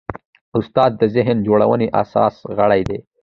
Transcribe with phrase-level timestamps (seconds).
[0.57, 2.99] استاد د ذهن جوړونې اساسي غړی دی.